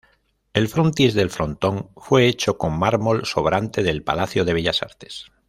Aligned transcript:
El 0.53 0.67
frontis 0.67 1.13
del 1.13 1.29
frontón 1.29 1.91
fue 1.95 2.25
hecho 2.25 2.57
con 2.57 2.75
mármol 2.75 3.23
sobrante 3.27 3.83
del 3.83 4.01
Palacio 4.03 4.45
de 4.45 4.53
Bellas 4.55 4.81
Artes. 4.81 5.27